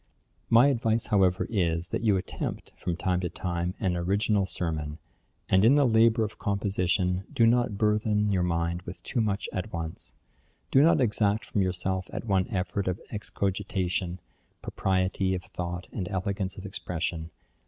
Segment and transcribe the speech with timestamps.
[0.49, 4.97] 'My advice, however, is, that you attempt, from time to time, an original sermon;
[5.47, 9.71] and in the labour of composition, do not burthen your mind with too much at
[9.71, 10.15] once;
[10.71, 14.19] do not exact from yourself at one effort of excogitation,
[14.63, 17.29] propriety of thought and elegance of expression.